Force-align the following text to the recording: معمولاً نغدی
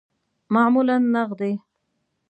معمولاً 0.53 0.97
نغدی 1.13 1.53